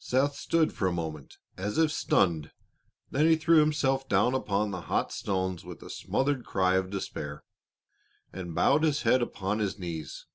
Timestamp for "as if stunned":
1.56-2.50